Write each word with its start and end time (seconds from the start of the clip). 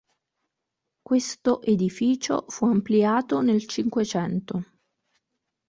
Questo 1.03 1.61
edificio 1.61 2.45
fu 2.47 2.65
ampliato 2.65 3.41
nel 3.41 3.67
Cinquecento. 3.67 4.63